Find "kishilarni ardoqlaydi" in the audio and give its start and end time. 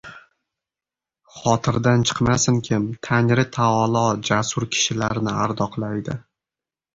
4.73-6.19